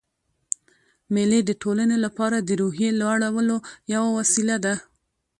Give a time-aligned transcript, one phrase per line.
[1.13, 3.57] مېلې د ټولنې له پاره د روحیې لوړولو
[3.93, 4.73] یوه وسیله ده.